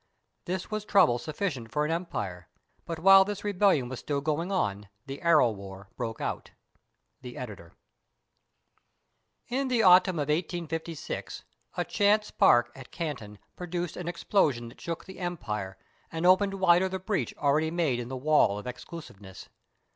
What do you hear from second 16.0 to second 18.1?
and opened wider the breach already made in